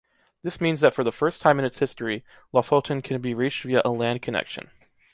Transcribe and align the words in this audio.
This 0.41 0.59
means 0.59 0.81
that 0.81 0.95
for 0.95 1.03
the 1.03 1.11
first 1.11 1.41
time 1.41 1.59
in 1.59 1.65
its 1.65 1.77
history, 1.77 2.25
Lofoten 2.51 3.03
can 3.03 3.21
be 3.21 3.35
reached 3.35 3.61
via 3.65 3.83
a 3.85 3.91
land 3.91 4.23
connection. 4.23 4.71